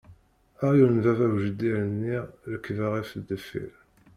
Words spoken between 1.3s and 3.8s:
u jeddi rniɣ rrekba ɣer deffier!